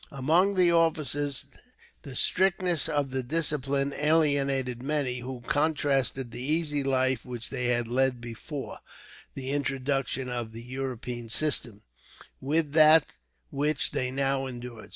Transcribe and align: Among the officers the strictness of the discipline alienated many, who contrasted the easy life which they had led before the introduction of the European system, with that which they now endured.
Among 0.11 0.55
the 0.55 0.71
officers 0.71 1.45
the 2.01 2.15
strictness 2.15 2.89
of 2.89 3.11
the 3.11 3.21
discipline 3.21 3.93
alienated 3.93 4.81
many, 4.81 5.19
who 5.19 5.41
contrasted 5.45 6.31
the 6.31 6.41
easy 6.41 6.81
life 6.81 7.23
which 7.23 7.51
they 7.51 7.65
had 7.65 7.87
led 7.87 8.19
before 8.19 8.79
the 9.35 9.51
introduction 9.51 10.27
of 10.27 10.53
the 10.53 10.63
European 10.63 11.29
system, 11.29 11.83
with 12.39 12.71
that 12.71 13.13
which 13.51 13.91
they 13.91 14.09
now 14.09 14.47
endured. 14.47 14.89